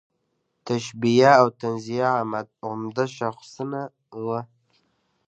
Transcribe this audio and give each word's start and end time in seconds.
تشبیه 0.65 1.31
او 1.41 1.47
تنزیه 1.59 2.09
عمده 2.69 3.05
شاخصونه 3.17 3.81
وو. 4.23 4.39